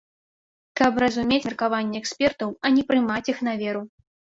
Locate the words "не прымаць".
2.79-3.25